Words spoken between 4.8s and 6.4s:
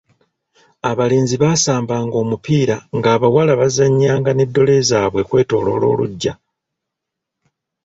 zaabwe okwetolola olugya.